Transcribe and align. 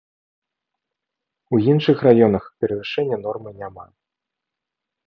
У 1.57 1.61
іншых 1.71 1.97
раёнах 2.09 2.43
перавышэння 2.65 3.17
нормы 3.29 3.49
няма. 3.63 3.85